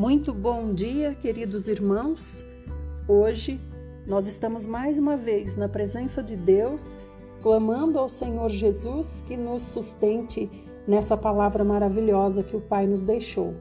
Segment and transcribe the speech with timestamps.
[0.00, 2.42] Muito bom dia, queridos irmãos.
[3.06, 3.60] Hoje
[4.06, 6.96] nós estamos mais uma vez na presença de Deus,
[7.42, 10.50] clamando ao Senhor Jesus que nos sustente
[10.88, 13.54] nessa palavra maravilhosa que o Pai nos deixou.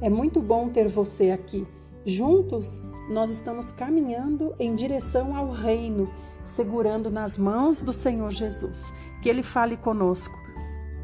[0.00, 1.64] É muito bom ter você aqui.
[2.04, 6.10] Juntos nós estamos caminhando em direção ao reino,
[6.42, 8.92] segurando nas mãos do Senhor Jesus.
[9.22, 10.36] Que Ele fale conosco.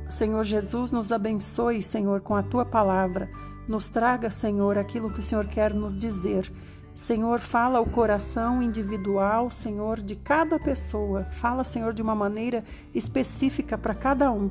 [0.09, 3.31] Senhor Jesus, nos abençoe, Senhor, com a tua palavra.
[3.69, 6.53] Nos traga, Senhor, aquilo que o Senhor quer nos dizer.
[6.95, 11.25] Senhor, fala o coração individual, Senhor, de cada pessoa.
[11.25, 14.51] Fala, Senhor, de uma maneira específica para cada um.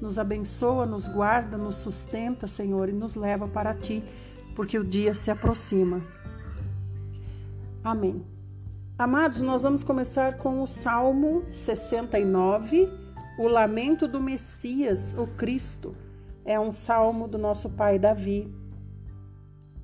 [0.00, 4.02] Nos abençoa, nos guarda, nos sustenta, Senhor, e nos leva para ti,
[4.54, 6.02] porque o dia se aproxima.
[7.82, 8.24] Amém.
[8.98, 12.88] Amados, nós vamos começar com o Salmo 69,
[13.38, 15.96] o lamento do Messias, o Cristo.
[16.44, 18.52] É um salmo do nosso pai Davi.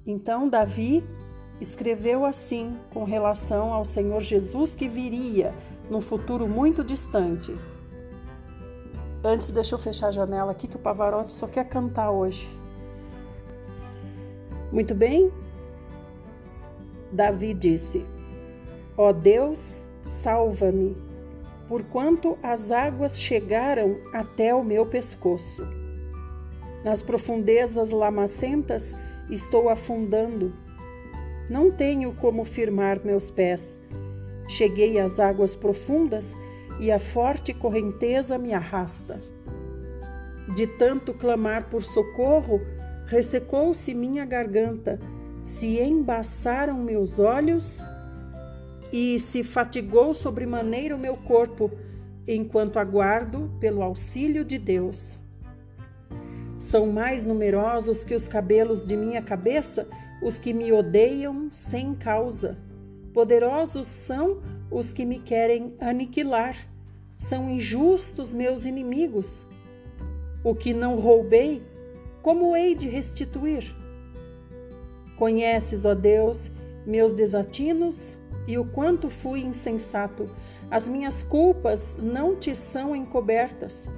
[0.07, 1.05] Então, Davi
[1.61, 5.53] escreveu assim com relação ao Senhor Jesus que viria
[5.91, 7.55] num futuro muito distante.
[9.23, 12.49] Antes, deixa eu fechar a janela aqui que o Pavarotti só quer cantar hoje.
[14.73, 15.33] Muito bem?
[17.11, 18.05] Davi disse:
[18.97, 20.97] Ó oh Deus, salva-me,
[21.69, 25.78] porquanto as águas chegaram até o meu pescoço.
[26.85, 28.95] Nas profundezas lamacentas
[29.31, 30.53] estou afundando
[31.49, 33.79] não tenho como firmar meus pés.
[34.49, 36.37] Cheguei às águas profundas
[36.79, 39.21] e a forte correnteza me arrasta.
[40.55, 42.61] De tanto clamar por socorro,
[43.07, 44.99] ressecou-se minha garganta,
[45.43, 47.83] se embaçaram meus olhos
[48.93, 51.71] e se fatigou sobremaneira o meu corpo,
[52.27, 55.19] enquanto aguardo pelo auxílio de Deus.
[56.59, 59.89] São mais numerosos que os cabelos de minha cabeça
[60.21, 62.59] os que me odeiam sem causa.
[63.15, 66.57] Poderosos são os que me querem aniquilar.
[67.17, 69.47] São injustos meus inimigos.
[70.43, 71.63] O que não roubei,
[72.23, 73.75] como hei de restituir?
[75.17, 76.51] Conheces, ó Deus,
[76.87, 78.17] meus desatinos
[78.47, 80.27] e o quanto fui insensato.
[80.71, 83.89] As minhas culpas não te são encobertas.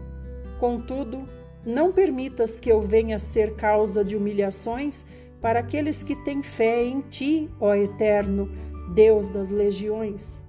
[0.58, 1.28] Contudo,
[1.70, 5.04] não permitas que eu venha ser causa de humilhações
[5.40, 8.50] para aqueles que têm fé em ti, ó Eterno,
[8.94, 10.40] Deus das legiões.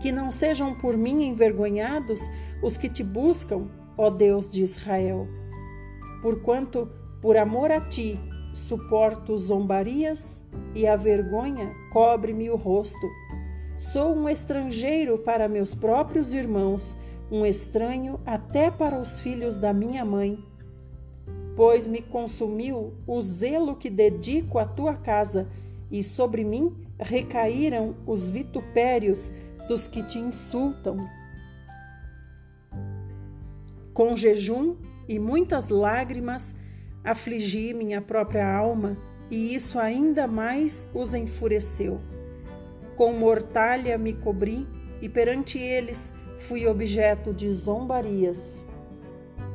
[0.00, 2.20] Que não sejam por mim envergonhados
[2.62, 5.26] os que te buscam, ó Deus de Israel.
[6.22, 6.90] Porquanto,
[7.20, 8.18] por amor a ti,
[8.52, 10.42] suporto zombarias
[10.74, 13.06] e a vergonha cobre-me o rosto.
[13.78, 16.96] Sou um estrangeiro para meus próprios irmãos,
[17.30, 20.38] um estranho até para os filhos da minha mãe
[21.56, 25.48] pois me consumiu o zelo que dedico à tua casa,
[25.90, 29.32] e sobre mim recaíram os vitupérios
[29.66, 30.98] dos que te insultam.
[33.94, 34.76] Com jejum
[35.08, 36.54] e muitas lágrimas
[37.02, 38.96] afligi minha própria alma,
[39.30, 42.00] e isso ainda mais os enfureceu.
[42.96, 44.66] Com mortalha me cobri,
[45.00, 46.12] e perante eles
[46.48, 48.64] fui objeto de zombarias.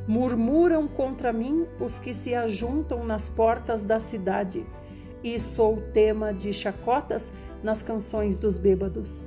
[0.08, 4.66] Murmuram contra mim os que se ajuntam nas portas da cidade,
[5.24, 7.32] e sou tema de chacotas
[7.64, 9.24] nas canções dos bêbados.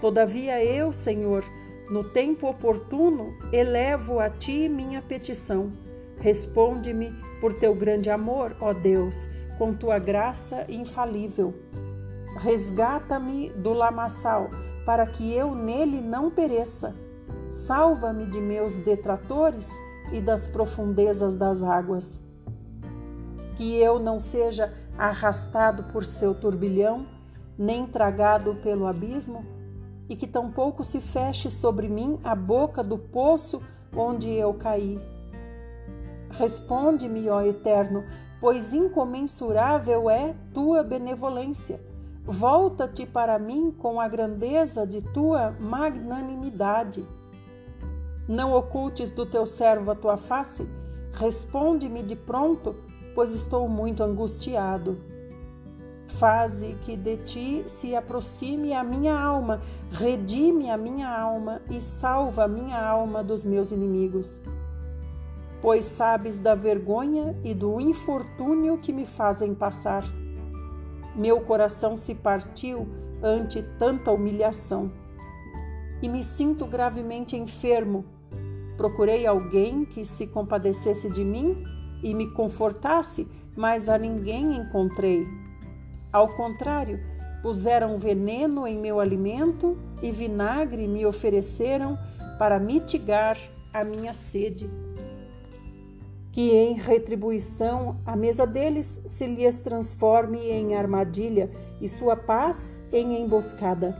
[0.00, 1.44] Todavia eu, Senhor,
[1.90, 5.72] no tempo oportuno, elevo a ti minha petição.
[6.18, 11.54] Responde-me por teu grande amor, ó Deus, com tua graça infalível.
[12.38, 14.50] Resgata-me do lamaçal,
[14.84, 16.94] para que eu nele não pereça
[17.52, 19.70] Salva-me de meus detratores
[20.10, 22.18] e das profundezas das águas.
[23.58, 27.06] Que eu não seja arrastado por seu turbilhão,
[27.58, 29.44] nem tragado pelo abismo,
[30.08, 33.62] e que tampouco se feche sobre mim a boca do poço
[33.94, 34.98] onde eu caí.
[36.30, 38.02] Responde-me, ó Eterno,
[38.40, 41.78] pois incomensurável é tua benevolência.
[42.24, 47.04] Volta-te para mim com a grandeza de tua magnanimidade.
[48.28, 50.64] Não ocultes do teu servo a tua face,
[51.12, 52.76] responde-me de pronto,
[53.12, 54.96] pois estou muito angustiado.
[56.06, 59.60] Faze que de ti se aproxime a minha alma,
[59.90, 64.40] redime a minha alma e salva a minha alma dos meus inimigos.
[65.60, 70.04] Pois sabes da vergonha e do infortúnio que me fazem passar.
[71.14, 72.88] Meu coração se partiu
[73.22, 74.90] ante tanta humilhação
[76.02, 78.04] e me sinto gravemente enfermo.
[78.76, 81.62] Procurei alguém que se compadecesse de mim
[82.02, 85.26] e me confortasse, mas a ninguém encontrei.
[86.12, 86.98] Ao contrário,
[87.42, 91.96] puseram veneno em meu alimento e vinagre me ofereceram
[92.38, 93.38] para mitigar
[93.72, 94.68] a minha sede.
[96.32, 101.50] Que em retribuição a mesa deles se lhes transforme em armadilha
[101.80, 103.94] e sua paz em emboscada.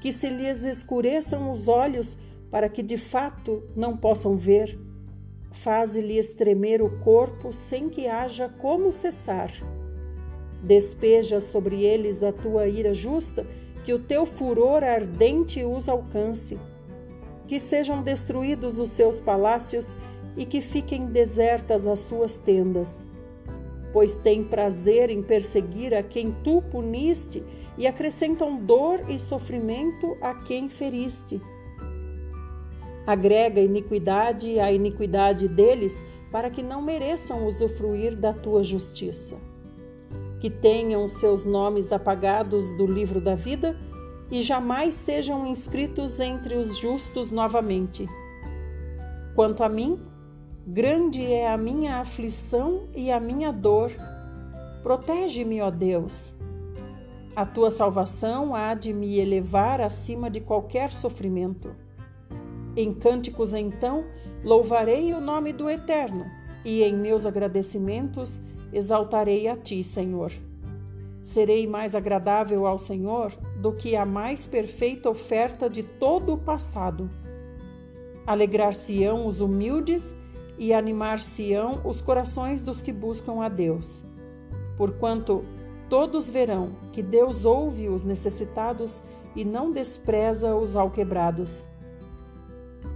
[0.00, 2.16] Que se lhes escureçam os olhos
[2.50, 4.78] para que de fato não possam ver.
[5.52, 9.52] Faze-lhes tremer o corpo sem que haja como cessar.
[10.62, 13.46] Despeja sobre eles a tua ira justa,
[13.84, 16.58] que o teu furor ardente os alcance
[17.52, 19.94] que sejam destruídos os seus palácios
[20.36, 23.06] e que fiquem desertas as suas tendas.
[23.92, 27.42] Pois tem prazer em perseguir a quem tu puniste
[27.76, 31.40] e acrescentam dor e sofrimento a quem feriste.
[33.06, 39.36] Agrega iniquidade à iniquidade deles, para que não mereçam usufruir da tua justiça.
[40.40, 43.76] Que tenham seus nomes apagados do livro da vida
[44.30, 48.08] e jamais sejam inscritos entre os justos novamente.
[49.34, 50.00] Quanto a mim,
[50.66, 53.90] grande é a minha aflição e a minha dor.
[54.82, 56.34] Protege-me, ó Deus.
[57.34, 61.74] A tua salvação há de me elevar acima de qualquer sofrimento.
[62.76, 64.04] Em cânticos, então,
[64.44, 66.24] louvarei o nome do Eterno,
[66.64, 68.40] e em meus agradecimentos
[68.72, 70.32] exaltarei a ti, Senhor.
[71.22, 77.08] Serei mais agradável ao Senhor do que a mais perfeita oferta de todo o passado.
[78.26, 80.16] Alegrar-se-ão os humildes
[80.62, 84.00] e animar-se-ão os corações dos que buscam a Deus.
[84.76, 85.44] Porquanto
[85.88, 89.02] todos verão que Deus ouve os necessitados
[89.34, 91.64] e não despreza os alquebrados.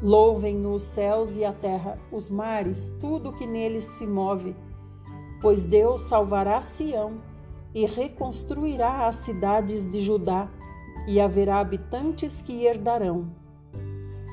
[0.01, 4.55] Louvem-no os céus e a terra, os mares, tudo que neles se move,
[5.43, 7.15] pois Deus salvará Sião
[7.75, 10.49] e reconstruirá as cidades de Judá,
[11.09, 13.27] e haverá habitantes que herdarão.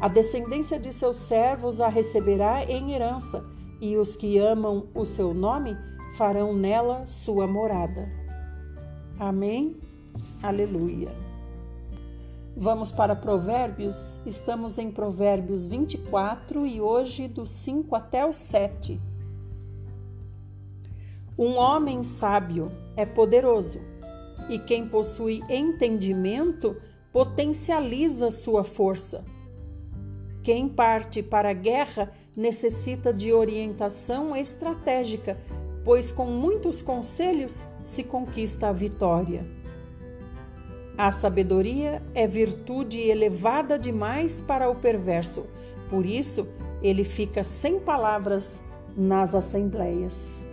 [0.04, 3.42] A descendência de seus servos a receberá em herança,
[3.80, 5.78] e os que amam o seu nome
[6.18, 8.12] farão nela sua morada.
[9.18, 9.78] Amém?
[10.42, 11.08] Aleluia.
[12.54, 19.00] Vamos para Provérbios, estamos em Provérbios 24 e hoje do 5 até o 7.
[21.40, 23.80] Um homem sábio é poderoso,
[24.50, 26.76] e quem possui entendimento
[27.14, 29.24] potencializa sua força.
[30.44, 35.38] Quem parte para a guerra necessita de orientação estratégica,
[35.86, 39.46] pois com muitos conselhos se conquista a vitória.
[40.98, 45.48] A sabedoria é virtude elevada demais para o perverso,
[45.90, 46.48] por isso
[46.84, 48.62] ele fica sem palavras
[48.96, 50.46] nas assembleias.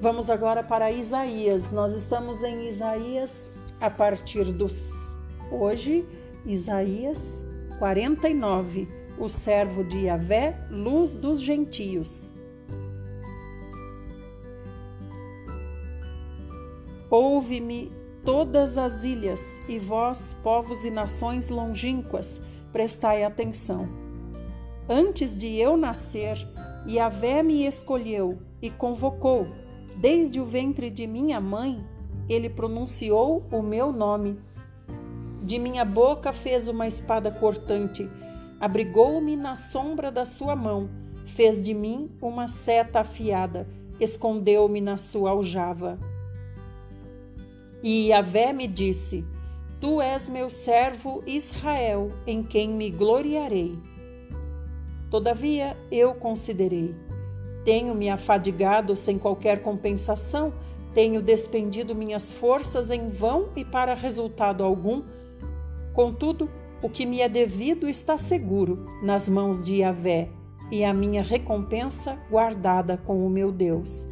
[0.00, 1.70] Vamos agora para Isaías.
[1.70, 4.90] Nós estamos em Isaías a partir dos
[5.48, 6.04] hoje,
[6.46, 7.44] Isaías
[7.78, 12.30] 49, o servo de Yahvé, luz dos gentios.
[17.10, 17.92] Ouve-me
[18.24, 22.40] todas as ilhas, e vós, povos e nações longínquas,
[22.72, 23.88] prestai atenção.
[24.88, 26.36] Antes de eu nascer,
[26.88, 29.46] Yahvé me escolheu e convocou
[29.96, 31.84] Desde o ventre de minha mãe,
[32.28, 34.38] ele pronunciou o meu nome.
[35.42, 38.08] De minha boca fez uma espada cortante,
[38.60, 40.88] abrigou-me na sombra da sua mão,
[41.26, 43.66] fez de mim uma seta afiada,
[43.98, 45.98] escondeu-me na sua aljava.
[47.82, 49.24] E Yahvé me disse:
[49.80, 53.76] Tu és meu servo Israel, em quem me gloriarei.
[55.10, 56.94] Todavia eu considerei
[57.64, 60.52] tenho me afadigado sem qualquer compensação,
[60.94, 65.02] tenho despendido minhas forças em vão e para resultado algum.
[65.94, 66.48] Contudo,
[66.82, 70.28] o que me é devido está seguro nas mãos de Yahvé
[70.70, 74.06] e a minha recompensa guardada com o meu Deus.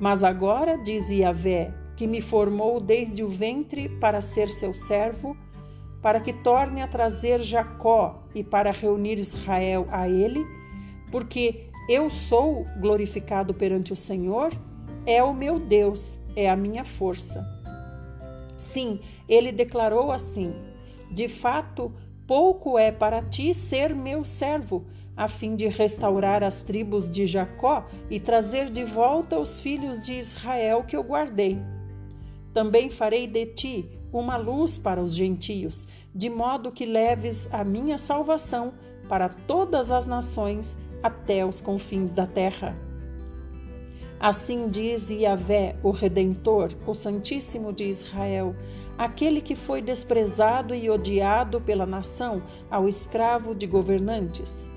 [0.00, 5.36] Mas agora, diz Yahvé, que me formou desde o ventre para ser seu servo,
[6.02, 10.44] para que torne a trazer Jacó e para reunir Israel a ele,
[11.12, 14.52] porque eu sou glorificado perante o Senhor,
[15.06, 17.61] é o meu Deus, é a minha força.
[18.62, 20.54] Sim, ele declarou assim:
[21.10, 21.92] De fato,
[22.26, 27.84] pouco é para ti ser meu servo, a fim de restaurar as tribos de Jacó
[28.08, 31.58] e trazer de volta os filhos de Israel que eu guardei.
[32.54, 37.98] Também farei de ti uma luz para os gentios, de modo que leves a minha
[37.98, 38.72] salvação
[39.08, 42.76] para todas as nações até os confins da terra.
[44.22, 48.54] Assim diz Yahvé, o Redentor, o Santíssimo de Israel,
[48.96, 54.68] aquele que foi desprezado e odiado pela nação, ao escravo de governantes.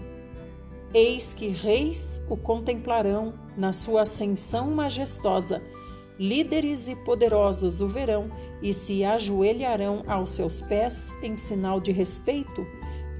[0.92, 5.62] Eis que reis o contemplarão na sua ascensão majestosa,
[6.18, 8.32] líderes e poderosos o verão
[8.64, 12.66] e se ajoelharão aos seus pés em sinal de respeito,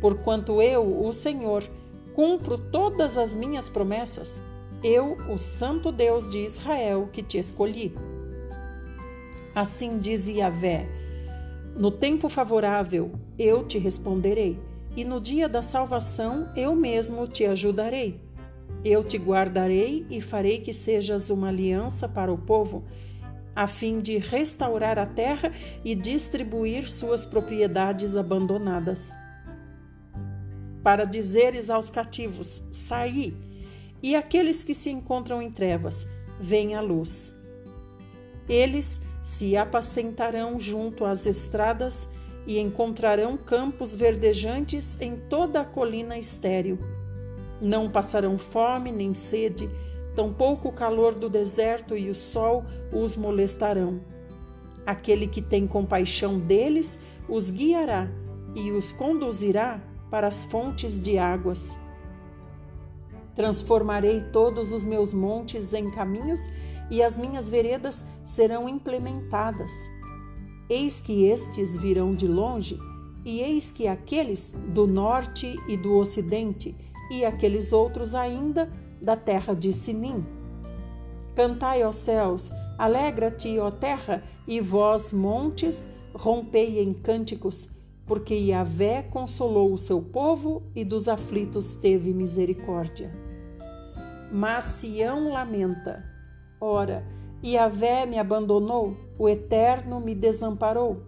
[0.02, 1.64] porquanto eu, o Senhor,
[2.16, 4.42] cumpro todas as minhas promessas,
[4.84, 7.94] eu, o Santo Deus de Israel, que te escolhi.
[9.54, 10.88] Assim diz Yahvé:
[11.76, 14.60] No tempo favorável eu te responderei,
[14.96, 18.20] e no dia da salvação eu mesmo te ajudarei.
[18.84, 22.84] Eu te guardarei e farei que sejas uma aliança para o povo,
[23.56, 25.52] a fim de restaurar a terra
[25.84, 29.12] e distribuir suas propriedades abandonadas
[30.86, 33.36] para dizeres aos cativos: Saí,
[34.06, 36.08] e aqueles que se encontram em trevas,
[36.40, 37.34] vêm à luz.
[38.48, 42.08] Eles se apacentarão junto às estradas
[42.46, 46.78] e encontrarão campos verdejantes em toda a colina estéril.
[47.60, 49.68] Não passarão fome nem sede,
[50.16, 54.00] tampouco o calor do deserto e o sol os molestarão.
[54.86, 58.08] Aquele que tem compaixão deles os guiará
[58.54, 59.82] e os conduzirá
[60.12, 61.76] para as fontes de águas.
[63.36, 66.50] Transformarei todos os meus montes em caminhos
[66.90, 69.72] e as minhas veredas serão implementadas.
[70.70, 72.80] Eis que estes virão de longe,
[73.24, 76.76] e eis que aqueles do norte e do ocidente,
[77.12, 80.26] e aqueles outros ainda da terra de Sinim.
[81.36, 87.70] Cantai, ó céus, alegra-te, ó terra, e vós, montes, rompei em cânticos,
[88.06, 93.25] porque Yahvé consolou o seu povo e dos aflitos teve misericórdia.
[94.32, 96.04] Mas Sião lamenta:
[96.60, 97.06] Ora,
[97.44, 101.04] Yahvé me abandonou, o Eterno me desamparou.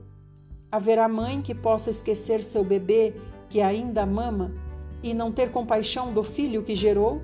[0.72, 3.14] Haverá mãe que possa esquecer seu bebê
[3.50, 4.54] que ainda mama
[5.02, 7.22] e não ter compaixão do filho que gerou?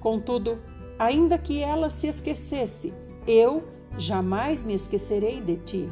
[0.00, 0.58] Contudo,
[0.98, 2.92] ainda que ela se esquecesse,
[3.26, 3.64] eu
[3.96, 5.88] jamais me esquecerei de ti.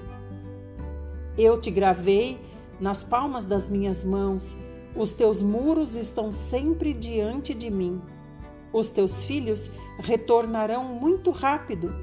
[1.37, 2.39] Eu te gravei
[2.81, 4.57] nas palmas das minhas mãos,
[4.95, 8.01] os teus muros estão sempre diante de mim.
[8.77, 11.95] Os teus filhos retornarão muito rápido,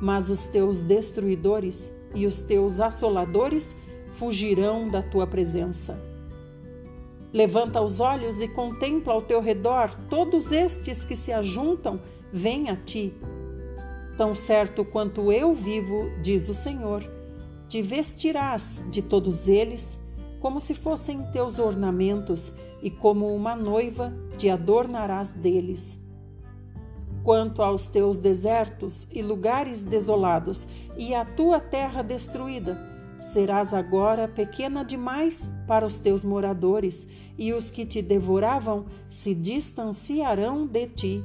[0.00, 3.76] mas os teus destruidores e os teus assoladores
[4.14, 6.02] fugirão da tua presença.
[7.30, 12.00] Levanta os olhos e contempla ao teu redor todos estes que se ajuntam,
[12.32, 13.12] vêm a ti.
[14.16, 17.04] Tão certo quanto eu vivo, diz o Senhor,
[17.68, 19.98] te vestirás de todos eles
[20.40, 22.52] como se fossem teus ornamentos,
[22.82, 26.03] e como uma noiva te adornarás deles.
[27.24, 32.78] Quanto aos teus desertos e lugares desolados, e a tua terra destruída,
[33.32, 40.66] serás agora pequena demais para os teus moradores, e os que te devoravam se distanciarão
[40.66, 41.24] de ti.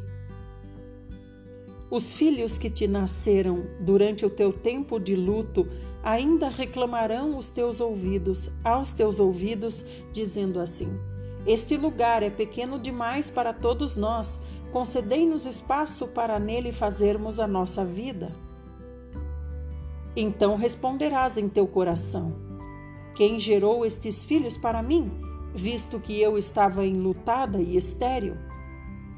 [1.92, 5.68] Os filhos que te nasceram durante o teu tempo de luto
[6.02, 10.98] ainda reclamarão os teus ouvidos, aos teus ouvidos, dizendo assim:
[11.46, 14.40] Este lugar é pequeno demais para todos nós,
[14.72, 18.32] concedei-nos espaço para nele fazermos a nossa vida.
[20.16, 22.36] Então responderás em teu coração:
[23.16, 25.12] Quem gerou estes filhos para mim,
[25.54, 28.36] visto que eu estava enlutada e estéril?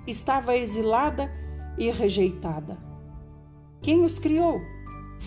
[0.05, 1.31] Estava exilada
[1.77, 2.77] e rejeitada.
[3.81, 4.61] Quem os criou?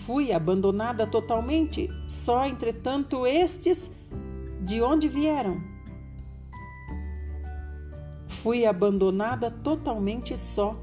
[0.05, 3.89] Fui abandonada totalmente, só entretanto estes
[4.61, 5.74] de onde vieram?
[8.45, 10.79] Fui abandonada totalmente só.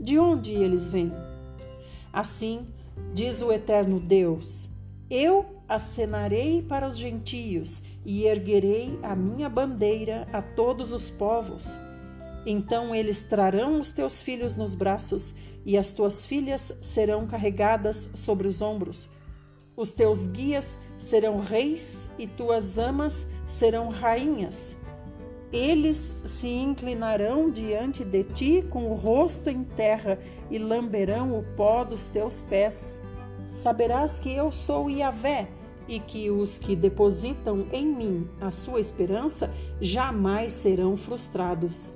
[0.00, 1.12] De onde eles vêm?
[2.10, 2.66] Assim,
[3.12, 4.66] diz o eterno Deus:
[5.10, 11.78] Eu acenarei para os gentios e erguerei a minha bandeira a todos os povos.
[12.46, 18.48] Então eles trarão os teus filhos nos braços e as tuas filhas serão carregadas sobre
[18.48, 19.10] os ombros.
[19.76, 24.74] Os teus guias serão reis e tuas amas serão rainhas.
[25.52, 30.18] Eles se inclinarão diante de ti com o rosto em terra
[30.50, 33.00] e lamberão o pó dos teus pés.
[33.50, 35.48] Saberás que eu sou Yahvé
[35.88, 41.94] e que os que depositam em mim a sua esperança jamais serão frustrados.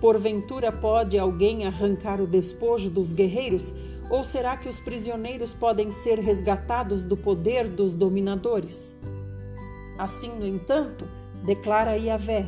[0.00, 3.72] Porventura pode alguém arrancar o despojo dos guerreiros?
[4.10, 8.96] Ou será que os prisioneiros podem ser resgatados do poder dos dominadores?
[9.98, 11.08] Assim, no entanto,
[11.44, 12.46] declara Yahvé: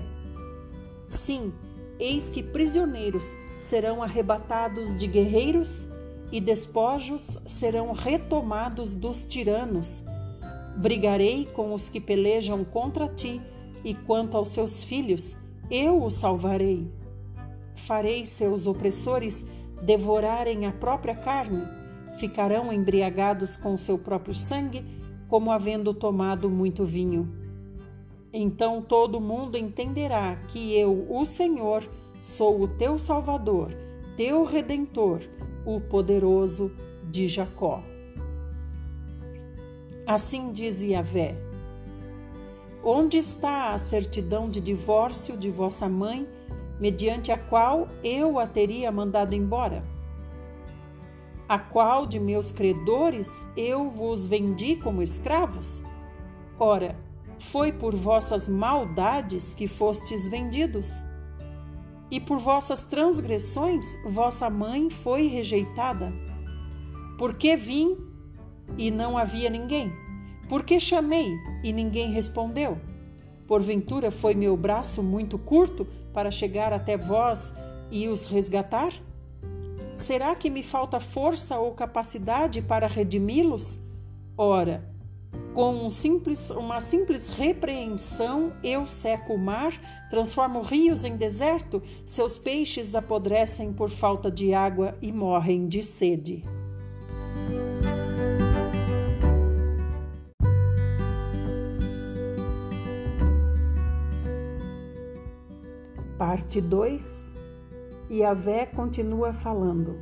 [1.08, 1.52] Sim,
[1.98, 5.88] eis que prisioneiros serão arrebatados de guerreiros
[6.32, 10.02] e despojos serão retomados dos tiranos.
[10.76, 13.40] Brigarei com os que pelejam contra ti,
[13.84, 15.36] e quanto aos seus filhos,
[15.70, 16.90] eu os salvarei.
[17.76, 19.46] Farei seus opressores
[19.84, 21.62] devorarem a própria carne,
[22.18, 24.84] ficarão embriagados com seu próprio sangue,
[25.28, 27.28] como havendo tomado muito vinho.
[28.32, 31.84] Então todo mundo entenderá que eu, o Senhor,
[32.20, 33.70] sou o teu Salvador,
[34.16, 35.20] teu Redentor,
[35.64, 36.72] o poderoso
[37.10, 37.82] de Jacó.
[40.06, 41.36] Assim diz Yahvé:
[42.82, 46.28] Onde está a certidão de divórcio de vossa mãe,
[46.78, 49.82] mediante a qual eu a teria mandado embora?
[51.46, 55.82] A qual de meus credores eu vos vendi como escravos?
[56.58, 56.96] Ora,
[57.38, 61.02] foi por vossas maldades que fostes vendidos.
[62.10, 66.10] E por vossas transgressões vossa mãe foi rejeitada.
[67.18, 67.96] Porque vim
[68.78, 69.92] e não havia ninguém?
[70.48, 71.28] Porque chamei
[71.62, 72.78] e ninguém respondeu?
[73.46, 77.52] Porventura foi meu braço muito curto para chegar até vós
[77.90, 78.94] e os resgatar?
[79.96, 83.78] Será que me falta força ou capacidade para redimi-los?
[84.36, 84.84] Ora,
[85.52, 89.72] com um simples, uma simples repreensão, eu seco o mar,
[90.10, 96.42] transformo rios em deserto, seus peixes apodrecem por falta de água e morrem de sede.
[106.18, 107.33] Parte 2
[108.18, 109.98] Yahvé continua falando.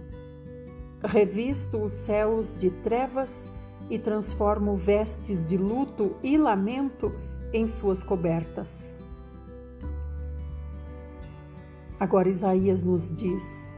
[1.03, 3.51] Revisto os céus de trevas
[3.91, 7.13] e transformo vestes de luto e lamento
[7.53, 8.95] em suas cobertas.
[11.99, 13.69] Agora Isaías nos diz: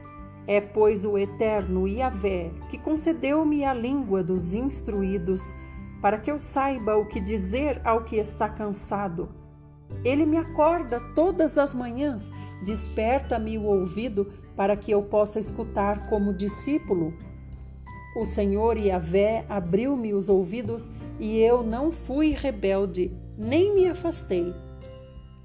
[0.46, 5.42] É, pois, o eterno Yahvé que concedeu-me a língua dos instruídos,
[6.00, 9.28] para que eu saiba o que dizer ao que está cansado.
[10.04, 12.30] Ele me acorda todas as manhãs,
[12.62, 17.12] desperta-me o ouvido para que eu possa escutar como discípulo.
[18.16, 24.54] O Senhor Yahvé abriu-me os ouvidos e eu não fui rebelde, nem me afastei.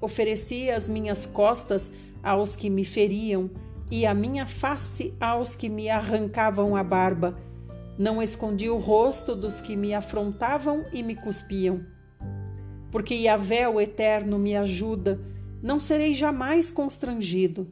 [0.00, 1.92] Ofereci as minhas costas
[2.22, 3.50] aos que me feriam
[3.90, 7.36] e a minha face aos que me arrancavam a barba.
[7.98, 11.84] Não escondi o rosto dos que me afrontavam e me cuspiam.
[12.90, 15.20] Porque Yahvé, o Eterno, me ajuda,
[15.62, 17.66] não serei jamais constrangido.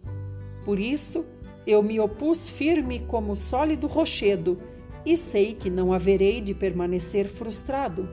[0.65, 1.25] Por isso,
[1.67, 4.59] eu me opus firme como sólido rochedo
[5.05, 8.09] e sei que não haverei de permanecer frustrado.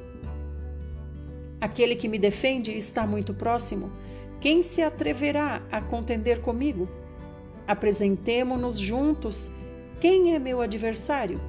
[1.59, 3.91] Aquele que me defende está muito próximo.
[4.39, 6.88] Quem se atreverá a contender comigo?
[7.67, 9.51] Apresentemo-nos juntos.
[9.99, 11.41] Quem é meu adversário?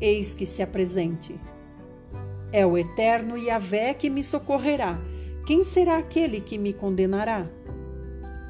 [0.00, 1.34] Eis que se apresente.
[2.52, 4.98] É o eterno Yahvé que me socorrerá.
[5.46, 7.46] Quem será aquele que me condenará?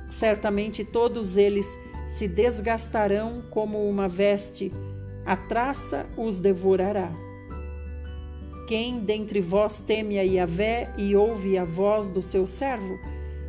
[0.09, 1.67] Certamente todos eles
[2.09, 4.73] se desgastarão como uma veste
[5.27, 7.11] a traça os devorará.
[8.69, 12.97] Quem dentre vós teme a Yahvé e ouve a voz do seu servo?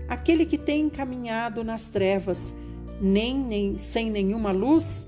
[0.09, 2.51] Aquele que tem caminhado nas trevas,
[2.99, 5.07] nem, nem sem nenhuma luz,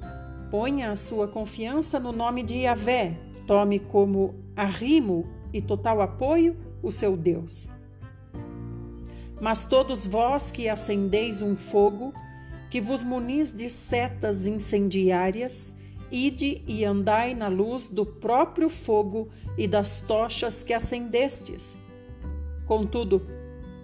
[0.52, 6.92] ponha a sua confiança no nome de Yahvé, tome como arrimo e total apoio o
[6.92, 7.68] seu Deus.
[9.42, 12.14] Mas todos vós que acendeis um fogo,
[12.70, 15.74] que vos munis de setas incendiárias,
[16.12, 21.78] Ide e andai na luz do próprio fogo e das tochas que acendestes.
[22.66, 23.22] Contudo,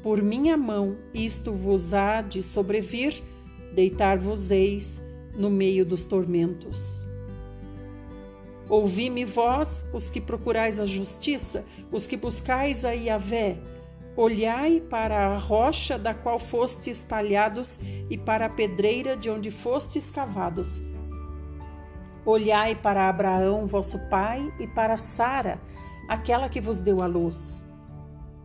[0.01, 3.21] por minha mão isto vos há de sobrevir,
[3.73, 5.01] deitar-vos-eis
[5.37, 7.05] no meio dos tormentos.
[8.67, 13.57] Ouvi-me vós, os que procurais a justiça, os que buscais a Iavé,
[14.15, 20.09] olhai para a rocha da qual fostes talhados e para a pedreira de onde fostes
[20.09, 20.81] cavados
[22.25, 25.61] Olhai para Abraão, vosso pai, e para Sara,
[26.09, 27.63] aquela que vos deu a luz.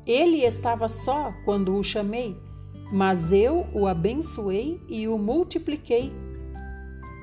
[0.07, 2.37] Ele estava só quando o chamei,
[2.93, 6.13] mas eu o abençoei e o multipliquei.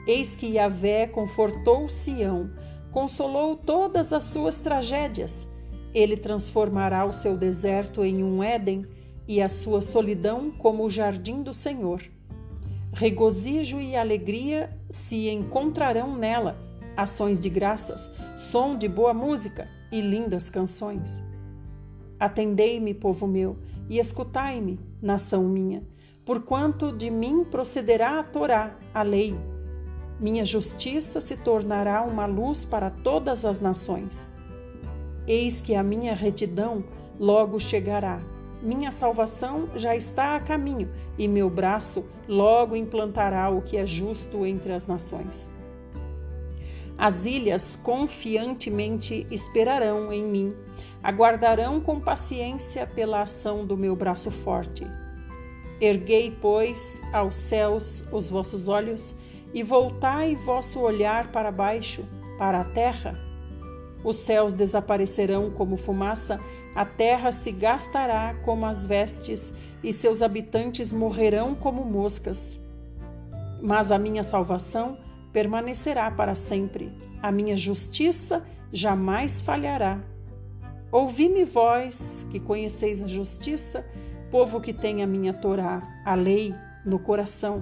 [0.07, 2.49] Eis que Yahvé confortou Sião,
[2.91, 5.47] consolou todas as suas tragédias.
[5.93, 8.86] Ele transformará o seu deserto em um Éden
[9.28, 12.02] e a sua solidão como o jardim do Senhor.
[12.93, 16.58] Regozijo e alegria se encontrarão nela,
[16.95, 21.21] ações de graças, som de boa música e lindas canções.
[22.19, 23.58] Atendei-me, povo meu,
[23.89, 25.84] e escutai-me, nação minha.
[26.28, 29.34] porquanto de mim procederá a Torá, a lei.
[30.19, 34.28] Minha justiça se tornará uma luz para todas as nações.
[35.28, 36.84] Eis que a minha retidão
[37.20, 38.20] logo chegará.
[38.62, 44.46] Minha salvação já está a caminho, e meu braço logo implantará o que é justo
[44.46, 45.48] entre as nações.
[46.98, 50.56] As ilhas confiantemente esperarão em mim,
[51.04, 54.88] aguardarão com paciência pela ação do meu braço forte.
[55.80, 59.13] Erguei, pois, aos céus os vossos olhos
[59.54, 62.04] e voltai vosso olhar para baixo,
[62.40, 63.27] para a terra.
[64.08, 66.39] Os céus desaparecerão como fumaça,
[66.74, 72.58] a terra se gastará como as vestes e seus habitantes morrerão como moscas.
[73.62, 74.98] Mas a minha salvação
[75.34, 76.89] permanecerá para sempre,
[77.22, 80.00] a minha justiça jamais falhará.
[80.89, 83.86] Ouvi-me, vós que conheceis a justiça,
[84.32, 87.62] povo que tem a minha Torá, a lei, no coração.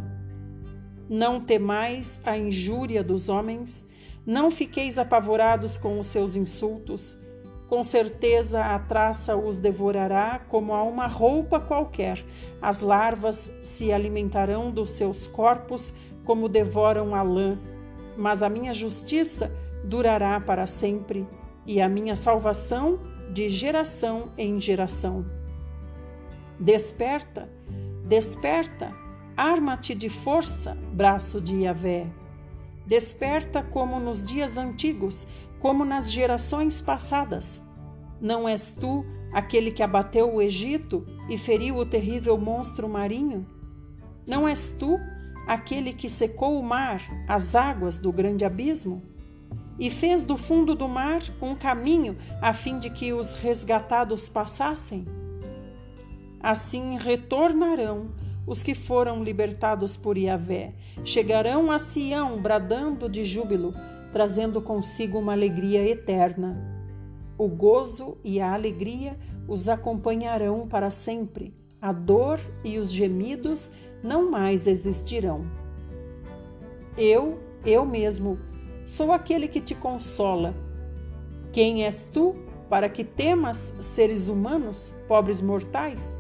[1.10, 3.84] Não temais a injúria dos homens,
[4.26, 7.18] não fiqueis apavorados com os seus insultos.
[7.68, 12.24] Com certeza a traça os devorará como a uma roupa qualquer.
[12.62, 17.58] As larvas se alimentarão dos seus corpos como devoram a lã.
[18.18, 19.52] Mas a minha justiça
[19.84, 21.28] durará para sempre,
[21.66, 23.00] e a minha salvação
[23.32, 25.26] de geração em geração.
[26.60, 27.50] Desperta,
[28.08, 28.92] desperta,
[29.36, 32.08] arma-te de força, braço de Yahvé.
[32.86, 35.28] Desperta como nos dias antigos,
[35.60, 37.62] como nas gerações passadas.
[38.22, 43.46] Não és tu aquele que abateu o Egito e feriu o terrível monstro marinho?
[44.26, 44.98] Não és tu
[45.48, 49.02] aquele que secou o mar, as águas do grande abismo?
[49.78, 55.06] E fez do fundo do mar um caminho a fim de que os resgatados passassem?
[56.40, 58.12] Assim retornarão
[58.46, 60.74] os que foram libertados por Yahvé.
[61.04, 63.74] Chegarão a Sião bradando de júbilo,
[64.12, 66.56] trazendo consigo uma alegria eterna.
[67.38, 71.54] O gozo e a alegria os acompanharão para sempre.
[71.82, 75.42] A dor e os gemidos não mais existirão.
[76.98, 78.40] Eu, eu mesmo,
[78.86, 80.56] sou aquele que te consola.
[81.52, 82.34] Quem és tu
[82.70, 86.20] para que temas seres humanos, pobres mortais?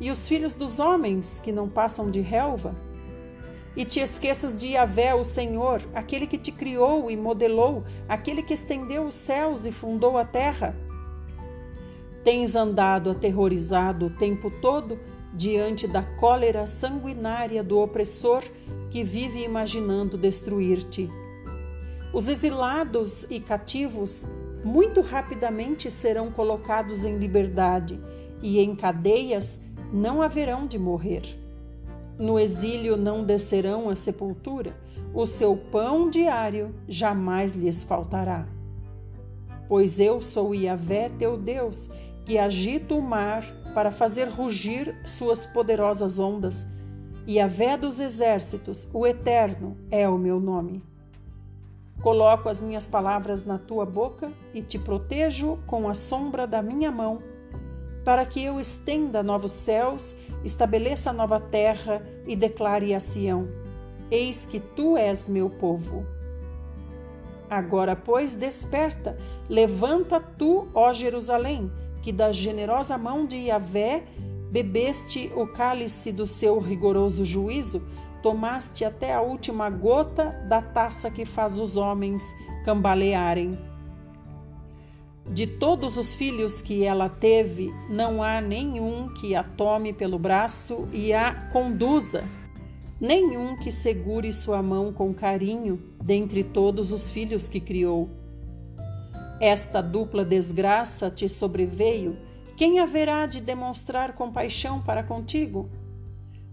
[0.00, 2.74] E os filhos dos homens que não passam de relva?
[3.76, 8.54] E te esqueças de Yahvé, o Senhor, aquele que te criou e modelou, aquele que
[8.54, 10.74] estendeu os céus e fundou a terra?
[12.24, 14.98] Tens andado aterrorizado o tempo todo
[15.32, 18.42] diante da cólera sanguinária do opressor
[18.90, 21.10] que vive imaginando destruir-te.
[22.14, 24.24] Os exilados e cativos
[24.64, 28.00] muito rapidamente serão colocados em liberdade
[28.42, 29.60] e em cadeias
[29.96, 31.22] não haverão de morrer.
[32.18, 34.76] No exílio não descerão à sepultura,
[35.14, 38.46] o seu pão diário jamais lhes faltará.
[39.66, 41.88] Pois eu sou Yahvé teu Deus,
[42.26, 43.42] que agito o mar
[43.74, 46.66] para fazer rugir suas poderosas ondas.
[47.26, 50.82] Yahvé dos exércitos, o Eterno, é o meu nome.
[52.02, 56.92] Coloco as minhas palavras na tua boca e te protejo com a sombra da minha
[56.92, 57.35] mão
[58.06, 60.14] para que eu estenda novos céus,
[60.44, 63.48] estabeleça nova terra e declare a Sião:
[64.08, 66.06] Eis que tu és meu povo.
[67.50, 69.16] Agora, pois, desperta,
[69.48, 71.68] levanta tu, ó Jerusalém,
[72.00, 74.04] que da generosa mão de Yahvé
[74.52, 77.84] bebeste o cálice do seu rigoroso juízo,
[78.22, 82.22] tomaste até a última gota da taça que faz os homens
[82.64, 83.58] cambalearem.
[85.28, 90.88] De todos os filhos que ela teve, não há nenhum que a tome pelo braço
[90.92, 92.24] e a conduza,
[93.00, 98.08] nenhum que segure sua mão com carinho dentre todos os filhos que criou.
[99.40, 102.16] Esta dupla desgraça te sobreveio,
[102.56, 105.68] quem haverá de demonstrar compaixão para contigo?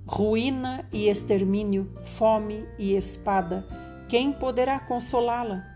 [0.05, 3.65] Ruína e extermínio, fome e espada,
[4.09, 5.72] quem poderá consolá-la?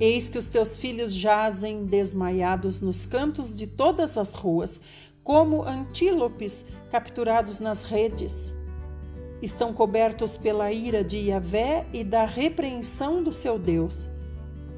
[0.00, 4.80] Eis que os teus filhos jazem desmaiados nos cantos de todas as ruas,
[5.22, 8.54] como antílopes capturados nas redes.
[9.40, 14.08] Estão cobertos pela ira de Yahvé e da repreensão do seu Deus.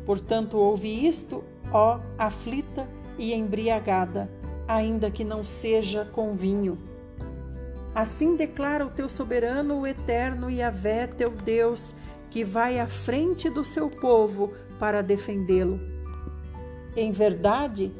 [0.06, 4.30] Portanto, ouve isto, ó aflita e embriagada,
[4.68, 6.78] ainda que não seja com vinho.
[7.94, 11.94] Assim declara o teu soberano, o eterno Yahvé, teu Deus,
[12.30, 15.80] que vai à frente do seu povo para defendê-lo.
[16.96, 17.92] Em verdade,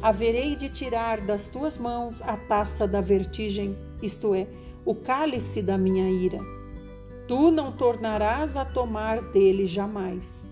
[0.00, 4.46] haverei de tirar das tuas mãos a taça da vertigem, isto é,
[4.84, 6.38] o cálice da minha ira.
[7.26, 10.46] Tu não tornarás a tomar dele jamais.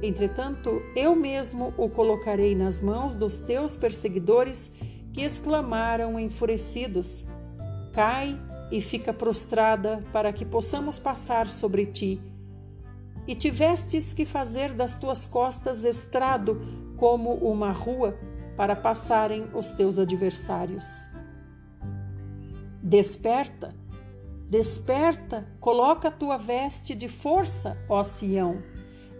[0.00, 4.72] Entretanto, eu mesmo o colocarei nas mãos dos teus perseguidores,
[5.12, 7.24] que exclamaram enfurecidos:
[7.92, 8.38] Cai
[8.70, 12.20] e fica prostrada, para que possamos passar sobre ti.
[13.28, 16.60] E tivestes que fazer das tuas costas estrado
[16.96, 18.18] como uma rua,
[18.58, 21.06] para passarem os teus adversários.
[22.82, 23.72] Desperta,
[24.50, 28.60] desperta, coloca a tua veste de força, ó Sião.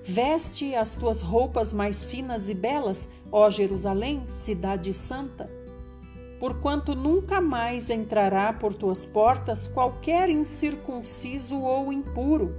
[0.03, 5.49] Veste as tuas roupas mais finas e belas, ó Jerusalém, cidade santa.
[6.41, 12.57] Porquanto nunca mais entrará por tuas portas qualquer incircunciso ou impuro.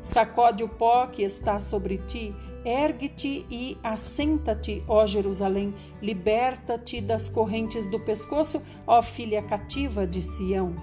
[0.00, 2.34] Sacode o pó que está sobre ti,
[2.64, 10.74] ergue-te e assenta-te, ó Jerusalém, liberta-te das correntes do pescoço, ó filha cativa de Sião.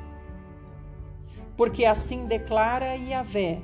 [1.55, 3.61] Porque assim declara Yahvé: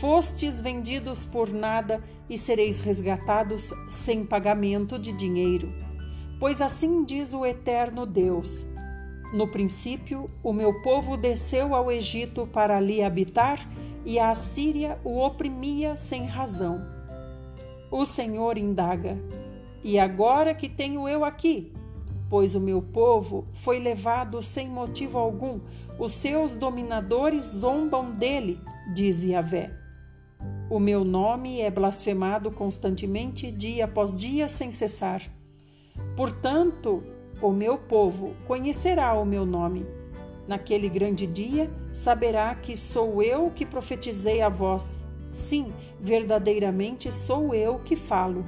[0.00, 5.72] Fostes vendidos por nada e sereis resgatados sem pagamento de dinheiro.
[6.38, 8.64] Pois assim diz o eterno Deus:
[9.32, 13.58] No princípio, o meu povo desceu ao Egito para ali habitar,
[14.08, 16.80] e a Assíria o oprimia sem razão.
[17.92, 19.18] O Senhor indaga:
[19.84, 21.74] E agora que tenho eu aqui?
[22.30, 25.60] Pois o meu povo foi levado sem motivo algum,
[25.98, 28.58] os seus dominadores zombam dele,
[28.94, 29.76] diz Yahvé.
[30.70, 35.20] O meu nome é blasfemado constantemente, dia após dia, sem cessar.
[36.16, 37.02] Portanto,
[37.42, 39.97] o meu povo conhecerá o meu nome.
[40.48, 45.04] Naquele grande dia, saberá que sou eu que profetizei a vós.
[45.30, 48.46] Sim, verdadeiramente sou eu que falo.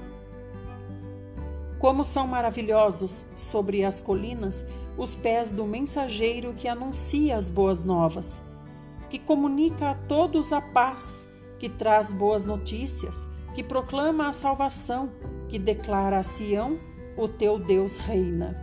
[1.79, 8.43] Como são maravilhosos sobre as colinas os pés do mensageiro que anuncia as boas novas,
[9.09, 11.27] que comunica a todos a paz
[11.59, 15.11] que traz boas notícias, que proclama a salvação,
[15.49, 16.79] que declara a Sião:
[17.17, 18.57] o teu Deus reina.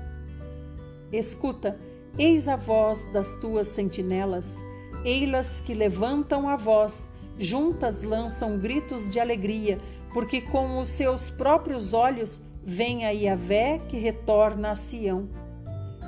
[1.12, 1.80] Escuta,
[2.17, 4.63] eis a voz das tuas sentinelas,
[5.06, 9.77] ei-las que levantam a voz, juntas lançam gritos de alegria,
[10.13, 15.30] porque com os seus próprios olhos vem a Iavé que retorna a Sião.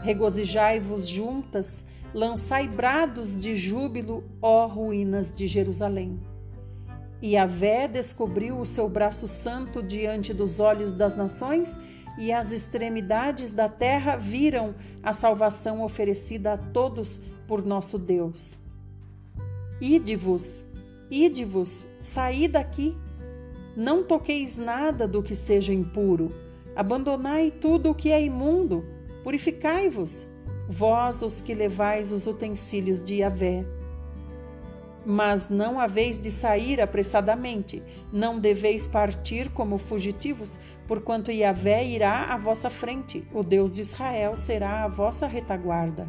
[0.01, 6.19] Regozijai-vos juntas, lançai brados de júbilo, ó ruínas de Jerusalém.
[7.21, 7.35] E
[7.87, 11.77] descobriu o seu braço santo diante dos olhos das nações,
[12.19, 18.59] e as extremidades da terra viram a salvação oferecida a todos por nosso Deus.
[19.79, 20.65] Ide-vos,
[21.09, 22.95] ide-vos, saí daqui.
[23.73, 26.35] Não toqueis nada do que seja impuro.
[26.75, 28.85] Abandonai tudo o que é imundo.
[29.23, 30.27] Purificai-vos,
[30.67, 33.65] vós os que levais os utensílios de Yahvé
[35.09, 37.81] mas não haveis de sair apressadamente,
[38.13, 44.37] não deveis partir como fugitivos, porquanto Yahvé irá à vossa frente, o Deus de Israel
[44.37, 46.07] será a vossa retaguarda.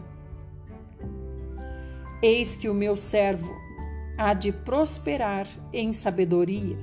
[2.23, 3.51] Eis que o meu servo
[4.19, 6.77] há de prosperar em sabedoria,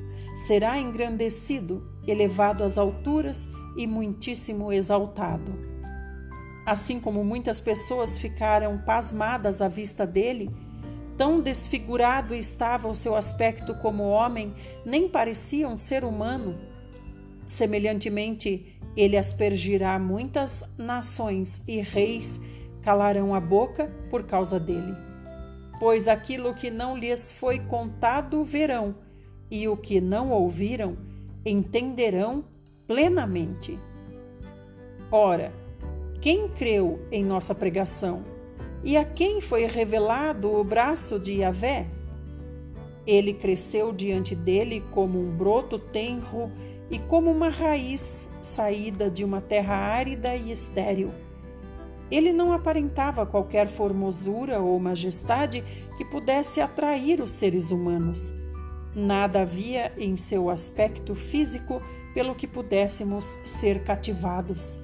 [0.47, 5.53] será engrandecido, elevado às alturas e muitíssimo exaltado.
[6.65, 10.49] Assim como muitas pessoas ficaram pasmadas à vista dele,
[11.17, 14.53] Tão desfigurado estava o seu aspecto como homem,
[14.85, 16.55] nem parecia um ser humano.
[17.45, 22.39] Semelhantemente, ele aspergirá muitas nações e reis
[22.83, 24.95] calarão a boca por causa dele.
[25.79, 28.95] Pois aquilo que não lhes foi contado verão,
[29.49, 30.97] e o que não ouviram
[31.45, 32.45] entenderão
[32.85, 33.79] plenamente.
[35.11, 35.53] Ora,
[36.21, 38.36] quem creu em nossa pregação?
[38.87, 41.87] E a quem foi revelado o braço de Yahvé?
[43.05, 46.49] Ele cresceu diante dele como um broto tenro
[46.89, 51.11] e como uma raiz saída de uma terra árida e estéril.
[52.09, 55.65] Ele não aparentava qualquer formosura ou majestade
[55.97, 58.33] que pudesse atrair os seres humanos.
[58.95, 61.81] Nada havia em seu aspecto físico
[62.13, 64.79] pelo que pudéssemos ser cativados.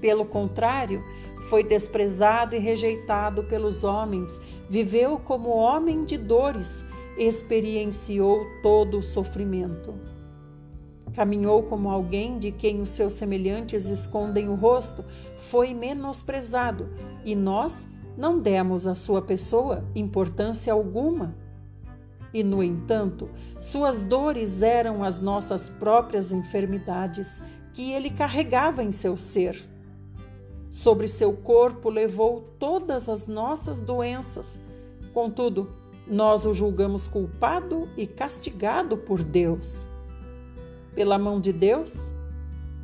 [0.00, 1.04] Pelo contrário,
[1.48, 6.84] foi desprezado e rejeitado pelos homens, viveu como homem de dores,
[7.16, 9.94] experienciou todo o sofrimento.
[11.14, 15.04] Caminhou como alguém de quem os seus semelhantes escondem o rosto,
[15.50, 16.90] foi menosprezado
[17.24, 21.34] e nós não demos à sua pessoa importância alguma.
[22.32, 23.30] E, no entanto,
[23.60, 29.67] suas dores eram as nossas próprias enfermidades que ele carregava em seu ser.
[30.70, 34.58] Sobre seu corpo levou todas as nossas doenças.
[35.14, 35.68] Contudo,
[36.06, 39.86] nós o julgamos culpado e castigado por Deus.
[40.94, 42.10] Pela mão de Deus,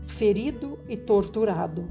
[0.06, 1.86] ferido e torturado.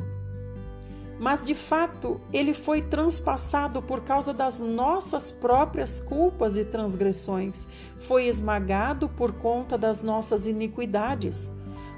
[1.20, 7.68] Mas de fato, ele foi transpassado por causa das nossas próprias culpas e transgressões,
[8.00, 11.50] foi esmagado por conta das nossas iniquidades.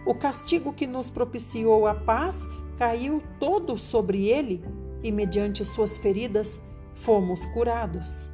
[0.05, 2.45] O castigo que nos propiciou a paz
[2.77, 4.63] caiu todo sobre ele
[5.01, 6.59] e, mediante suas feridas,
[6.93, 8.29] fomos curados.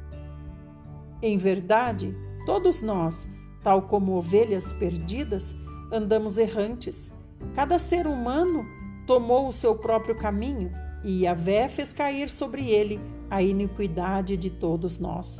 [1.20, 2.14] Em verdade,
[2.46, 3.28] todos nós,
[3.62, 5.54] tal como ovelhas perdidas,
[5.92, 7.12] andamos errantes.
[7.54, 8.64] Cada ser humano
[9.06, 10.70] tomou o seu próprio caminho
[11.04, 13.00] e Yahvé fez cair sobre ele
[13.30, 15.38] a iniquidade de todos nós.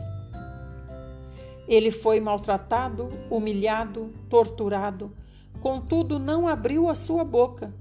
[1.68, 5.12] Ele foi maltratado, humilhado, torturado,
[5.60, 7.72] contudo não abriu a sua boca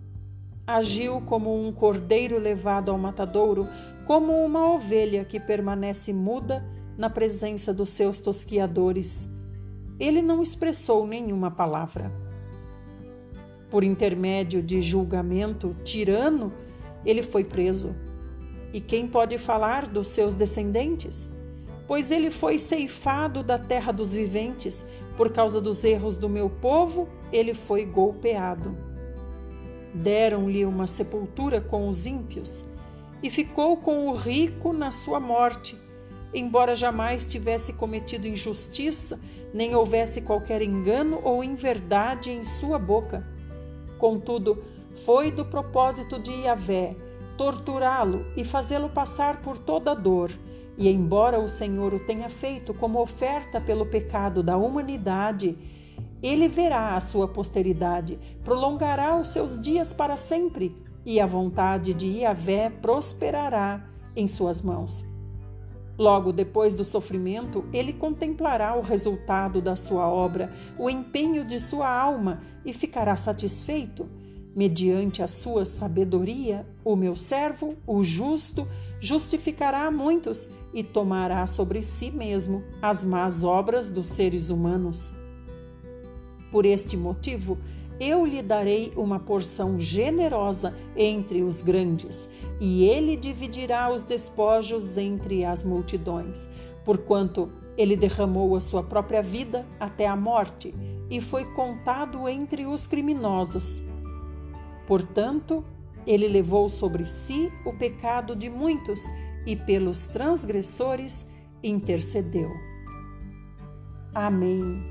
[0.65, 3.67] agiu como um cordeiro levado ao matadouro,
[4.05, 6.65] como uma ovelha que permanece muda
[6.97, 9.27] na presença dos seus tosquiadores.
[9.99, 12.11] Ele não expressou nenhuma palavra.
[13.69, 16.51] Por intermédio de julgamento tirano,
[17.05, 17.95] ele foi preso.
[18.73, 21.27] E quem pode falar dos seus descendentes?
[21.87, 24.85] Pois ele foi ceifado da terra dos viventes,
[25.17, 28.90] por causa dos erros do meu povo, ele foi golpeado.
[29.93, 32.65] Deram-lhe uma sepultura com os ímpios,
[33.21, 35.77] e ficou com o rico na sua morte,
[36.33, 39.19] embora jamais tivesse cometido injustiça,
[39.53, 43.27] nem houvesse qualquer engano ou inverdade em sua boca.
[43.97, 44.63] Contudo,
[45.05, 46.95] foi do propósito de Yahvé
[47.37, 50.31] torturá-lo e fazê-lo passar por toda dor.
[50.77, 55.57] E embora o Senhor o tenha feito como oferta pelo pecado da humanidade,
[56.21, 62.05] ele verá a sua posteridade, prolongará os seus dias para sempre, e a vontade de
[62.05, 63.83] Iavé prosperará
[64.15, 65.03] em suas mãos.
[65.97, 71.89] Logo depois do sofrimento, ele contemplará o resultado da sua obra, o empenho de sua
[71.89, 74.07] alma e ficará satisfeito.
[74.55, 78.67] Mediante a sua sabedoria, o meu servo, o justo,
[78.99, 85.13] justificará a muitos e tomará sobre si mesmo as más obras dos seres humanos.
[86.51, 87.57] Por este motivo,
[87.99, 92.27] eu lhe darei uma porção generosa entre os grandes,
[92.59, 96.49] e ele dividirá os despojos entre as multidões,
[96.83, 100.73] porquanto ele derramou a sua própria vida até a morte
[101.09, 103.81] e foi contado entre os criminosos.
[104.87, 105.63] Portanto,
[106.05, 109.01] ele levou sobre si o pecado de muitos
[109.45, 111.25] e pelos transgressores
[111.63, 112.49] intercedeu.
[114.13, 114.90] Amém.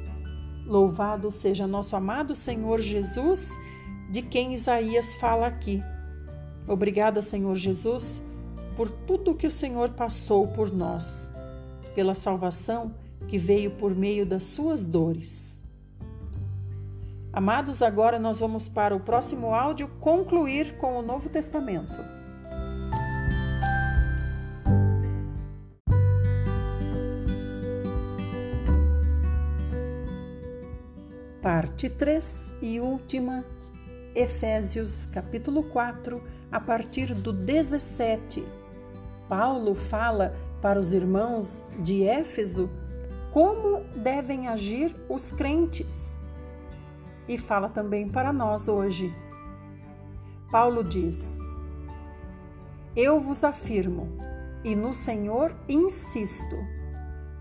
[0.70, 3.50] Louvado seja nosso amado Senhor Jesus,
[4.08, 5.82] de quem Isaías fala aqui.
[6.64, 8.22] Obrigada, Senhor Jesus,
[8.76, 11.28] por tudo que o Senhor passou por nós,
[11.92, 12.94] pela salvação
[13.26, 15.58] que veio por meio das suas dores.
[17.32, 22.19] Amados, agora nós vamos para o próximo áudio concluir com o Novo Testamento.
[31.60, 33.44] Parte 3 e última,
[34.14, 36.18] Efésios capítulo 4,
[36.50, 38.42] a partir do 17.
[39.28, 42.70] Paulo fala para os irmãos de Éfeso
[43.30, 46.16] como devem agir os crentes.
[47.28, 49.14] E fala também para nós hoje.
[50.50, 51.38] Paulo diz:
[52.96, 54.08] Eu vos afirmo,
[54.64, 56.56] e no Senhor insisto,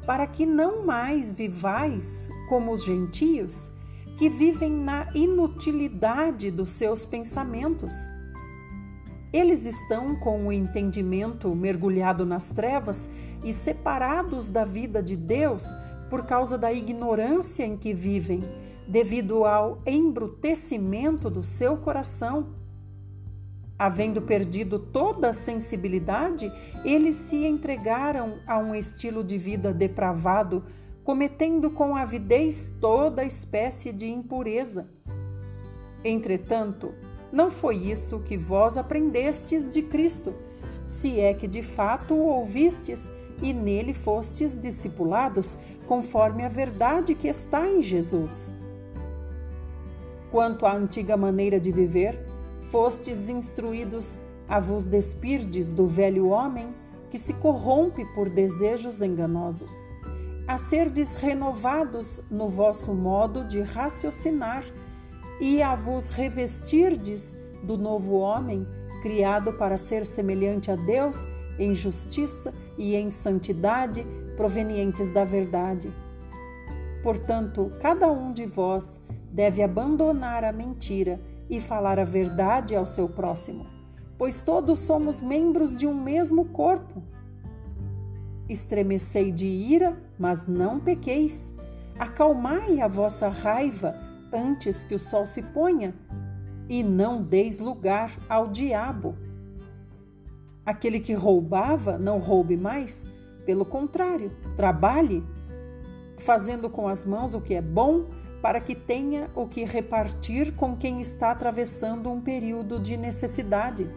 [0.05, 3.78] para que não mais vivais como os gentios
[4.19, 7.93] que vivem na inutilidade dos seus pensamentos.
[9.31, 13.09] Eles estão com o entendimento mergulhado nas trevas
[13.45, 15.73] e separados da vida de Deus
[16.09, 18.41] por causa da ignorância em que vivem,
[18.89, 22.47] devido ao embrutecimento do seu coração.
[23.77, 26.51] Havendo perdido toda a sensibilidade,
[26.83, 30.61] eles se entregaram a um estilo de vida depravado,
[31.09, 34.87] cometendo com avidez toda espécie de impureza.
[36.05, 36.93] Entretanto,
[37.31, 40.35] não foi isso que vós aprendestes de Cristo,
[40.85, 43.09] se é que de fato o ouvistes
[43.41, 45.57] e nele fostes discipulados,
[45.87, 48.53] conforme a verdade que está em Jesus.
[50.29, 52.23] Quanto à antiga maneira de viver,
[52.69, 54.15] fostes instruídos
[54.47, 56.67] a vos despirdes do velho homem
[57.09, 59.89] que se corrompe por desejos enganosos
[60.49, 64.63] a serdes renovados no vosso modo de raciocinar
[65.39, 68.65] e a vos revestirdes do novo homem,
[69.03, 71.23] criado para ser semelhante a Deus
[71.59, 74.03] em justiça e em santidade
[74.35, 75.93] provenientes da verdade.
[77.03, 78.99] Portanto, cada um de vós
[79.31, 83.67] deve abandonar a mentira e falar a verdade ao seu próximo,
[84.17, 87.03] pois todos somos membros de um mesmo corpo.
[88.49, 91.53] Estremecei de ira, mas não pequeis.
[91.99, 93.93] Acalmai a vossa raiva
[94.33, 95.93] antes que o sol se ponha,
[96.67, 99.15] e não deis lugar ao diabo.
[100.65, 103.05] Aquele que roubava, não roube mais,
[103.45, 105.23] pelo contrário, trabalhe,
[106.17, 108.05] fazendo com as mãos o que é bom,
[108.41, 113.89] para que tenha o que repartir com quem está atravessando um período de necessidade.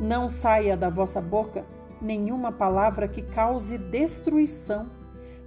[0.00, 1.64] Não saia da vossa boca
[2.00, 4.86] nenhuma palavra que cause destruição,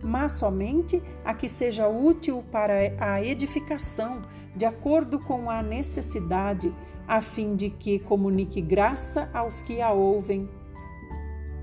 [0.01, 4.21] mas somente a que seja útil para a edificação,
[4.55, 6.73] de acordo com a necessidade,
[7.07, 10.49] a fim de que comunique graça aos que a ouvem.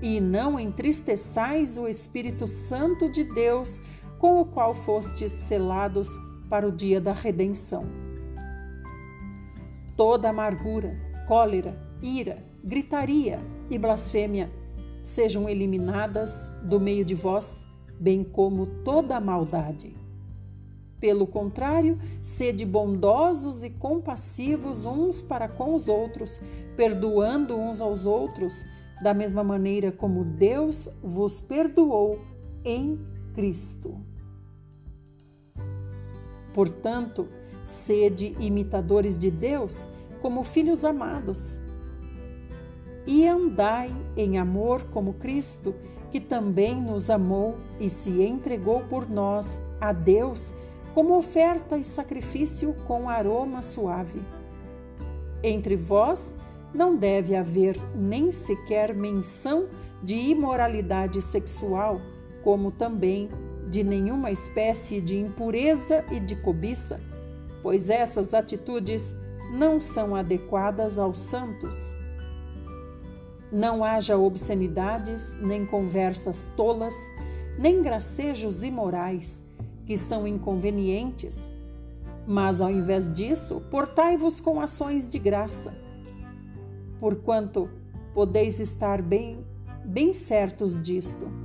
[0.01, 3.79] E não entristeçais o Espírito Santo de Deus,
[4.17, 6.09] com o qual fostes selados
[6.49, 7.83] para o dia da redenção.
[9.95, 10.95] Toda amargura,
[11.27, 13.39] cólera, ira, gritaria
[13.69, 14.51] e blasfêmia
[15.03, 17.65] sejam eliminadas do meio de vós,
[17.99, 19.95] bem como toda maldade.
[20.99, 26.39] Pelo contrário, sede bondosos e compassivos uns para com os outros,
[26.77, 28.63] perdoando uns aos outros,
[29.01, 32.19] da mesma maneira como Deus vos perdoou
[32.63, 32.99] em
[33.33, 33.97] Cristo.
[36.53, 37.27] Portanto,
[37.65, 39.87] sede imitadores de Deus
[40.21, 41.59] como filhos amados.
[43.05, 45.73] E andai em amor como Cristo,
[46.11, 50.51] que também nos amou e se entregou por nós a Deus
[50.93, 54.21] como oferta e sacrifício com aroma suave.
[55.43, 56.35] Entre vós
[56.73, 59.67] não deve haver nem sequer menção
[60.03, 62.01] de imoralidade sexual,
[62.43, 63.29] como também
[63.69, 66.99] de nenhuma espécie de impureza e de cobiça,
[67.63, 69.15] pois essas atitudes
[69.53, 72.00] não são adequadas aos santos.
[73.51, 76.95] Não haja obscenidades, nem conversas tolas,
[77.57, 79.45] nem gracejos imorais,
[79.85, 81.51] que são inconvenientes,
[82.25, 85.73] mas ao invés disso, portai-vos com ações de graça.
[86.99, 87.69] Porquanto
[88.13, 89.45] podeis estar bem,
[89.85, 91.41] bem certos disto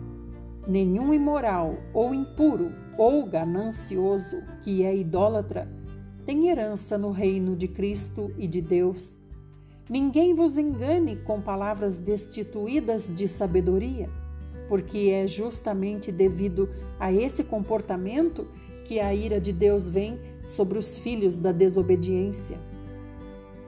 [0.66, 5.70] Nenhum imoral, ou impuro, ou ganancioso, que é idólatra,
[6.24, 9.16] tem herança no reino de Cristo e de Deus.
[9.88, 14.08] Ninguém vos engane com palavras destituídas de sabedoria,
[14.68, 16.68] porque é justamente devido
[16.98, 18.46] a esse comportamento
[18.84, 22.58] que a ira de Deus vem sobre os filhos da desobediência.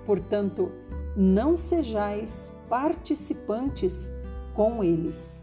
[0.05, 0.73] Portanto,
[1.16, 4.09] não sejais participantes
[4.55, 5.41] com eles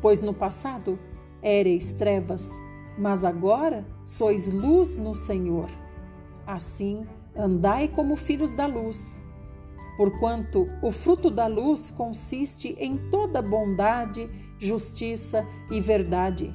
[0.00, 0.98] pois no passado
[1.42, 2.50] éreis trevas,
[2.96, 5.68] mas agora sois luz no Senhor.
[6.46, 7.06] Assim,
[7.38, 9.24] andai como filhos da luz.
[9.96, 14.28] Porquanto o fruto da luz consiste em toda bondade,
[14.58, 16.52] justiça e verdade.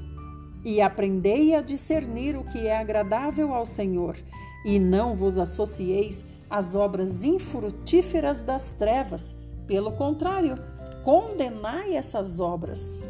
[0.63, 4.17] E aprendei a discernir o que é agradável ao Senhor,
[4.65, 9.35] e não vos associeis às obras infrutíferas das trevas.
[9.67, 10.55] Pelo contrário,
[11.03, 13.03] condenai essas obras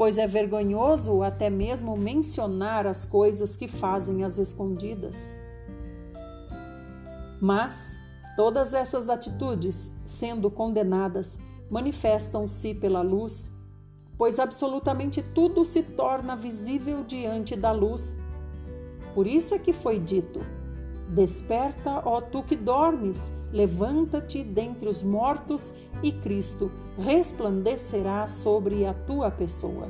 [0.00, 5.36] pois é vergonhoso até mesmo mencionar as coisas que fazem as escondidas.
[7.40, 7.98] Mas
[8.36, 11.38] todas essas atitudes, sendo condenadas,
[11.70, 13.50] manifestam-se pela luz,
[14.18, 18.20] pois absolutamente tudo se torna visível diante da luz.
[19.14, 20.40] Por isso é que foi dito:
[21.08, 25.72] Desperta, ó tu que dormes, levanta-te dentre os mortos
[26.02, 29.88] e Cristo resplandecerá sobre a tua pessoa.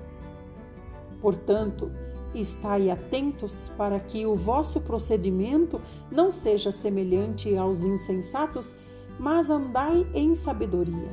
[1.21, 1.91] Portanto,
[2.35, 8.75] estai atentos para que o vosso procedimento não seja semelhante aos insensatos,
[9.19, 11.11] mas andai em sabedoria,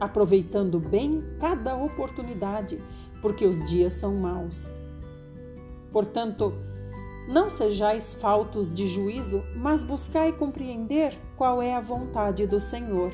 [0.00, 2.78] aproveitando bem cada oportunidade,
[3.20, 4.74] porque os dias são maus.
[5.92, 6.52] Portanto,
[7.28, 13.12] não sejais faltos de juízo, mas buscai compreender qual é a vontade do Senhor.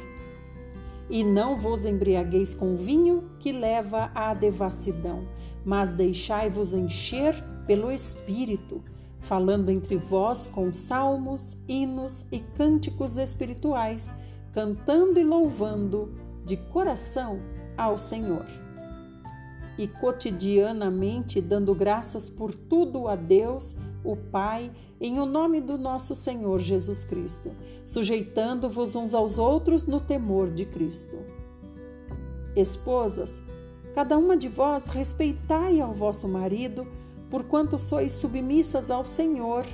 [1.09, 5.27] E não vos embriagueis com vinho que leva à devassidão,
[5.65, 7.35] mas deixai-vos encher
[7.67, 8.83] pelo Espírito,
[9.21, 14.13] falando entre vós com salmos, hinos e cânticos espirituais,
[14.53, 16.13] cantando e louvando
[16.45, 17.41] de coração
[17.77, 18.47] ao Senhor.
[19.79, 26.15] E cotidianamente dando graças por tudo a Deus, o Pai, em o nome do nosso
[26.15, 27.51] Senhor Jesus Cristo,
[27.87, 31.17] sujeitando-vos uns aos outros no temor de Cristo.
[32.55, 33.41] Esposas,
[33.95, 36.87] cada uma de vós respeitai ao vosso marido,
[37.31, 39.65] porquanto sois submissas ao Senhor.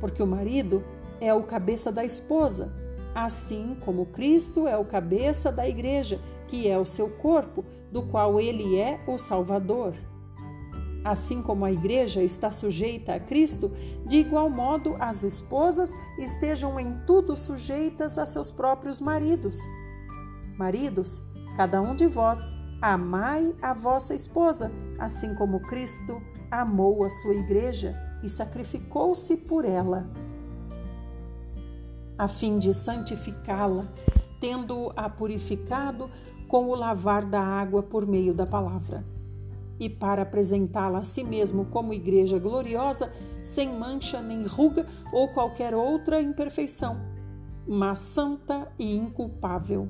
[0.00, 0.82] Porque o marido
[1.20, 2.72] é o cabeça da esposa,
[3.14, 8.40] assim como Cristo é o cabeça da igreja, que é o seu corpo, do qual
[8.40, 9.94] ele é o Salvador.
[11.04, 13.70] Assim como a igreja está sujeita a Cristo,
[14.04, 19.56] de igual modo as esposas estejam em tudo sujeitas a seus próprios maridos.
[20.56, 21.20] Maridos,
[21.56, 22.52] cada um de vós,
[22.92, 26.20] amai a vossa esposa, assim como Cristo
[26.50, 30.06] amou a sua igreja e sacrificou-se por ela,
[32.18, 33.84] a fim de santificá-la,
[34.38, 36.10] tendo-a purificado
[36.46, 39.02] com o lavar da água por meio da palavra
[39.80, 43.10] e para apresentá-la a si mesmo como igreja gloriosa,
[43.42, 46.98] sem mancha nem ruga ou qualquer outra imperfeição,
[47.66, 49.88] mas santa e inculpável.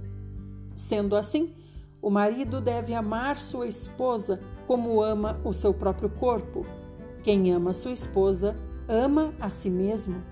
[0.76, 1.54] Sendo assim,
[2.04, 6.66] o marido deve amar sua esposa como ama o seu próprio corpo.
[7.24, 8.54] Quem ama sua esposa,
[8.86, 10.22] ama a si mesmo.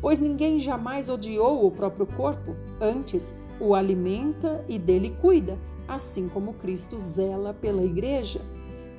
[0.00, 5.56] Pois ninguém jamais odiou o próprio corpo, antes o alimenta e dele cuida
[5.86, 8.40] assim como Cristo zela pela Igreja,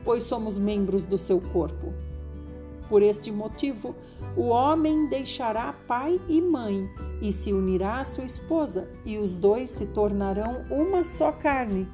[0.05, 1.93] pois somos membros do seu corpo.
[2.87, 3.93] Por este motivo,
[4.37, 6.89] o homem deixará pai e mãe
[7.21, 11.87] e se unirá à sua esposa, e os dois se tornarão uma só carne.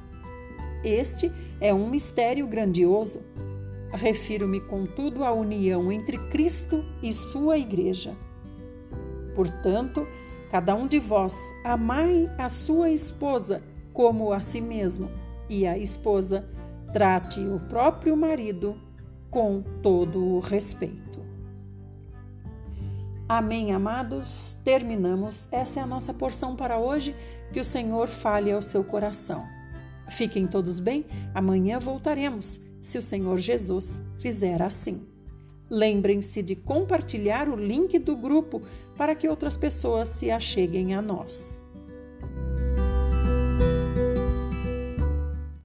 [0.84, 3.20] Este é um mistério grandioso.
[3.92, 8.14] Refiro-me, contudo, à união entre Cristo e sua Igreja.
[9.34, 10.06] Portanto,
[10.50, 13.62] cada um de vós amai a sua esposa
[13.92, 15.10] como a si mesmo,
[15.48, 16.48] e a esposa
[16.92, 18.76] trate o próprio marido
[19.30, 21.05] com todo o respeito.
[23.28, 24.56] Amém, amados?
[24.62, 25.48] Terminamos.
[25.50, 27.14] Essa é a nossa porção para hoje.
[27.52, 29.44] Que o Senhor fale ao seu coração.
[30.10, 31.04] Fiquem todos bem.
[31.34, 35.04] Amanhã voltaremos, se o Senhor Jesus fizer assim.
[35.68, 38.62] Lembrem-se de compartilhar o link do grupo
[38.96, 41.65] para que outras pessoas se acheguem a nós.